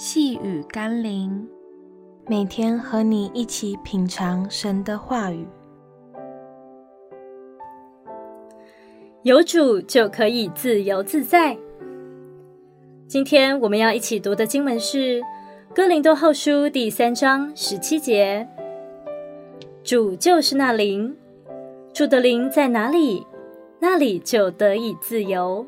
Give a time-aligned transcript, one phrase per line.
[0.00, 1.44] 细雨甘霖，
[2.28, 5.44] 每天和你一起品尝神的话语。
[9.24, 11.58] 有主就可以自由自在。
[13.08, 15.20] 今天我们要一起读的经文是
[15.74, 18.48] 《哥林多后书》第三章十七节
[19.82, 21.16] ：“主就是那灵，
[21.92, 23.26] 主的灵在哪里，
[23.80, 25.66] 那里就得以自由。”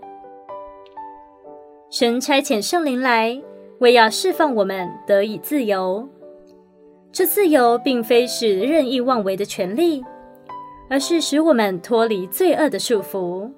[1.90, 3.42] 神差遣圣灵来。
[3.80, 6.06] 为要释放我们得以自由，
[7.10, 10.04] 这自由并非是任意妄为的权利，
[10.90, 13.50] 而是使我们脱离罪恶的束缚。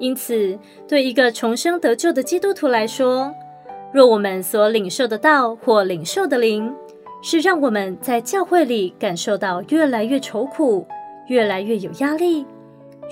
[0.00, 3.32] 因此，对一个重生得救的基督徒来说，
[3.92, 6.74] 若我们所领受的道或领受的灵，
[7.22, 10.84] 是让我们在教会里感受到越来越愁苦、
[11.28, 12.44] 越来越有压力、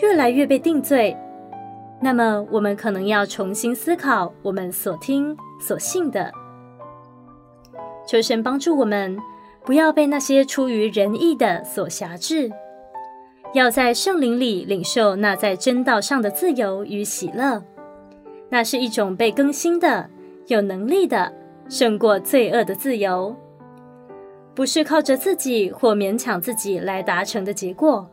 [0.02, 1.16] 越来越被定罪。
[2.05, 6.30] 那么，我们可能要重新思考我们所听、所信的。
[8.07, 9.16] 求神帮助我们，
[9.65, 12.51] 不要被那些出于人意的所辖制，
[13.55, 17.63] 要在圣灵里领受那在真道上的自由与喜乐。
[18.51, 20.10] 那是一种被更新的、
[20.49, 21.33] 有能力的、
[21.68, 23.35] 胜过罪恶的自由，
[24.55, 28.07] 不是靠着自己或勉强自己来达成的结果，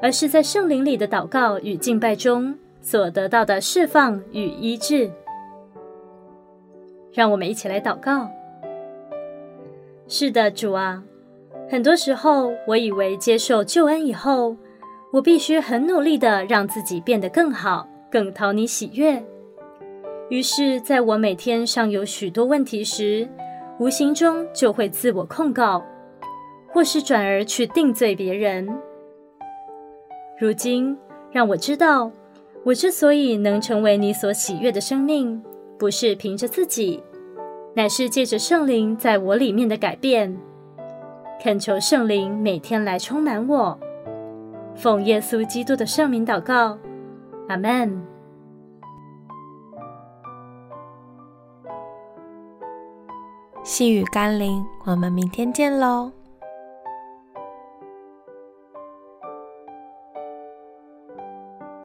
[0.00, 2.58] 而是在圣灵里的祷告与敬拜中。
[2.84, 5.08] 所得到的释放与医治，
[7.12, 8.30] 让我们一起来祷告。
[10.08, 11.02] 是的，主啊，
[11.70, 14.56] 很多时候我以为接受救恩以后，
[15.12, 19.22] 我必须很努力的让自己变得更好，更讨你喜悦。
[20.28, 23.28] 于是，在我每天尚有许多问题时，
[23.78, 25.84] 无形中就会自我控告，
[26.68, 28.66] 或是转而去定罪别人。
[30.38, 30.96] 如今，
[31.30, 32.10] 让我知道。
[32.64, 35.42] 我之所以能成为你所喜悦的生命，
[35.78, 37.02] 不是凭着自己，
[37.74, 40.36] 乃是借着圣灵在我里面的改变。
[41.42, 43.78] 恳求圣灵每天来充满我，
[44.76, 46.78] 奉耶稣基督的圣名祷告，
[47.48, 48.00] 阿门。
[53.64, 56.12] 细雨甘霖，我们明天见喽。